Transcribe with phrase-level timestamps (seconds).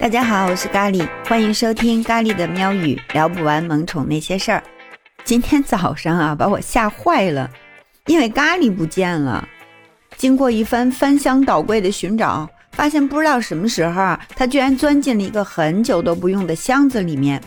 [0.00, 4.62] 大家好，我是咖喱，欢迎收听咖喱的喵语，聊不完萌宠那些事儿。
[5.24, 7.50] 今天早上啊，把我吓坏了，
[8.06, 9.46] 因为咖喱不见了。
[10.16, 17.38] 经过一番翻箱倒柜的寻找，发现不知道什么时候啊，他居然钻进了一个很久都不用的箱子里面。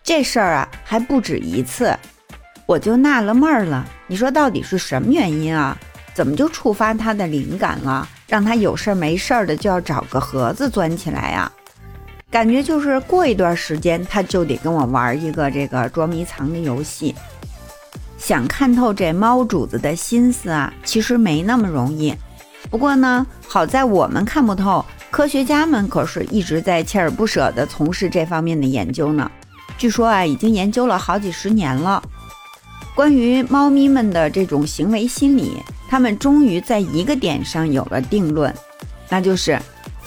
[0.00, 1.92] 这事儿啊，还不止一次，
[2.66, 3.84] 我就纳了闷儿了。
[4.06, 5.76] 你说到底是什么原因啊？
[6.14, 11.50] 怎么就触发他的灵感了，让他有事儿没事儿的就要找个盒子钻起来呀？
[12.34, 17.14] 感觉就是过一段时间他就得跟我玩一个这个捉迷藏的游戏。
[18.18, 22.12] 想看透这猫主子的心思啊，其实没那么容易。
[22.68, 29.30] 不过呢，好在我们看不透，科学家们可是一直在锲而不舍地从事这方面的研究呢。
[29.78, 32.02] 据说啊，已经研究了好几十年了。
[32.96, 35.62] 关于猫咪们的这种行为心理。
[35.88, 38.52] 他们终于在一个点上有了定论，
[39.08, 39.56] 那就是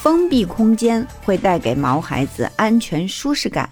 [0.08, 3.69] 封闭空间会带给毛孩子安全舒适感。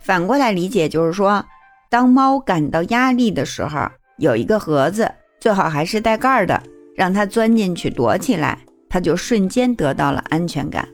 [0.00, 1.44] 反过来理解就是说，
[1.88, 6.60] 当猫感到压力的时候，有一个盒子，最好还是带盖的，
[6.96, 10.88] 让它钻进去躲起来，它就瞬间得到了安全感。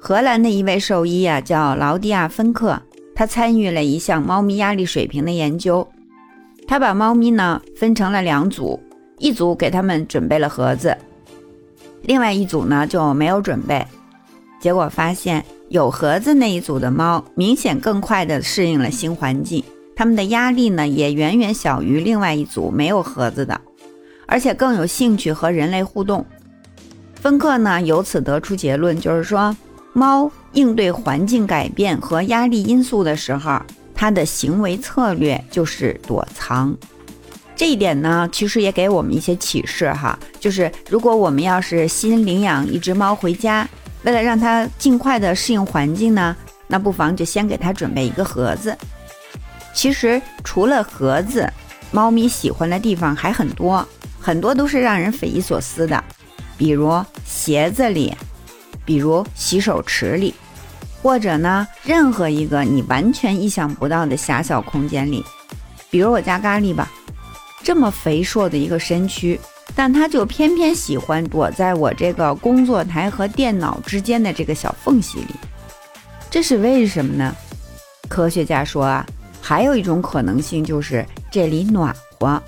[0.00, 2.80] 荷兰的一位兽医啊，叫劳迪亚·芬克，
[3.14, 5.86] 他参与了一项猫咪压力水平的研究，
[6.66, 8.82] 他把猫咪呢分成了两组。
[9.18, 10.96] 一组给他们准备了盒子，
[12.06, 13.86] 另外一组呢就没有准备。
[14.58, 19.62] 结果发现，有盒子那一组的猫明显更快地适应了新环境，
[19.94, 23.60] 它们的压力呢也远远小于另外一组没有盒子的，
[24.26, 26.24] 而且更有兴趣和人类互动。
[27.14, 29.54] 芬克呢由此得出结论，就是说，
[29.92, 33.60] 猫应对环境改变和压力因素的时候，
[33.94, 36.76] 它的行为策略就是躲藏。
[37.56, 43.66] 这一点呢，其实也给我们一些启示哈，就是如果我们要是新领养一只猫回家，
[44.02, 48.76] 为了让它尽快的适应环境呢，那不妨就先给它准备一个盒子。
[49.72, 51.50] 其实除了盒子，
[51.90, 53.86] 猫咪喜欢的地方还很多，
[54.20, 56.04] 很多都是让人匪夷所思的，
[56.58, 58.14] 比如鞋子里，
[58.84, 60.34] 比如洗手池里，
[61.02, 65.24] 或者呢，任何一个你完全意想不到的狭小空间里，
[65.90, 66.92] 比如我家咖喱吧。
[67.66, 69.40] 这么肥硕的一个身躯，
[69.74, 75.34] 但它就偏偏喜欢躲在我这个工作台和电脑之间的这个小缝隙里，
[76.30, 77.34] 这是为什么呢？
[78.08, 79.04] 科学家说啊，
[79.40, 82.40] 还有一种可能性就是这里暖和，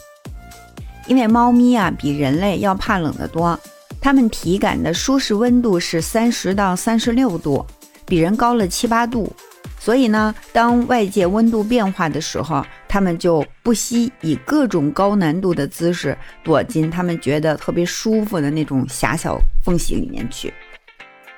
[1.08, 3.58] 因为猫咪啊比人类要怕冷得多，
[4.00, 7.66] 它们体感的舒适温度是三十到三十六度，
[8.06, 9.34] 比人高了七八度。
[9.78, 20.52] 所以呢，当外界温度变化的时候，他们就不惜以各种高难度的姿势躲进他们觉得特别舒服的那种狭小缝隙里面去。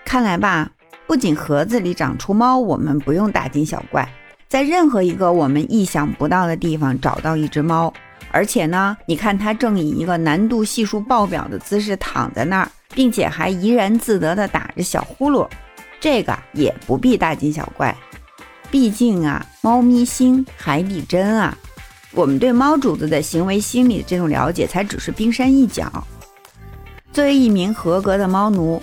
[0.05, 0.69] 看来吧，
[1.07, 4.09] 不仅盒子里长出猫，我们不用大惊小怪，
[4.49, 7.93] 在任何一个我们意想不到的地方找到一只猫，
[8.33, 15.47] 而且呢，你看它正以一个难度系数爆表的姿势躺在那儿，并且还怡然自得地打着小呼噜，
[16.01, 17.95] 这个也不必大惊小怪。
[18.71, 21.57] 毕竟啊，猫咪心，海底针啊！
[22.13, 25.91] 我们对猫主子的行为心理这种了解，才只是冰山一角。
[27.13, 28.81] 作为一名合格的猫奴，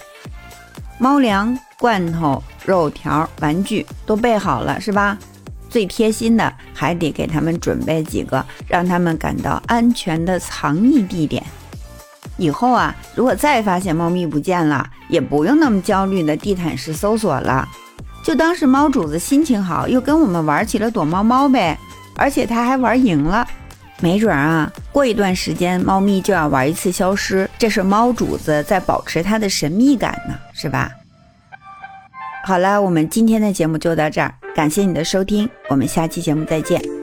[1.00, 5.18] 猫粮、罐头、肉条、玩具都备好了，是吧？
[5.70, 11.42] 最贴心的，还得给他们准备几个让他们感到安全的藏匿地点。
[12.38, 17.68] 以后啊，如果再发现猫咪不见了，也不用那么焦虑的地毯式搜索了。
[18.28, 21.78] 就当是猫主子心情好，又跟我们玩起了躲猫猫呗，
[22.18, 23.48] 而且他还玩赢了，
[24.02, 30.92] 没准啊，过一段时间猫咪就要玩一次消失，这是猫主子在保持它的神秘感呢，是吧？
[32.44, 36.97] 好了，我们今天的节目就到这儿，感谢你的收听，我们下期节目再见。